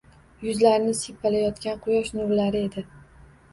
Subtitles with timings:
[0.45, 2.87] Yuzlarini siypalayotgan quyosh nurlari edi.